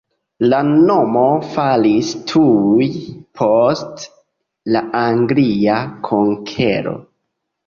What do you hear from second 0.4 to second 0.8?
La